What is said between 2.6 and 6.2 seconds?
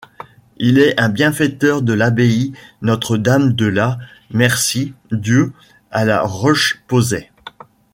Notre-Dame de la Merci-Dieu à